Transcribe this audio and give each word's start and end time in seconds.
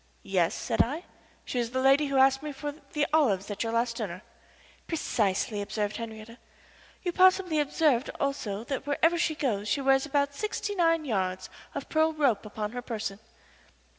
"Yes," 0.23 0.55
said 0.55 0.81
I. 0.81 1.03
"She 1.45 1.59
is 1.59 1.69
the 1.69 1.79
lady 1.79 2.07
who 2.07 2.17
asked 2.17 2.41
me 2.41 2.51
for 2.51 2.71
the 2.93 3.05
olives 3.13 3.51
at 3.51 3.61
your 3.61 3.71
last 3.71 3.97
dinner." 3.97 4.23
"Precisely," 4.87 5.61
observed 5.61 5.97
Henriette. 5.97 6.39
"You 7.03 7.11
possibly 7.11 7.59
observed 7.59 8.09
also 8.19 8.63
that 8.63 8.87
wherever 8.87 9.19
she 9.19 9.35
goes 9.35 9.67
she 9.67 9.79
wears 9.79 10.07
about 10.07 10.33
sixty 10.33 10.73
nine 10.73 11.05
yards 11.05 11.51
of 11.75 11.87
pearl 11.87 12.13
rope 12.13 12.47
upon 12.47 12.71
her 12.71 12.81
person." 12.81 13.19